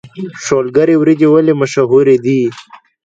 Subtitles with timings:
[0.45, 2.41] شولګرې وريجې ولې مشهورې دي؟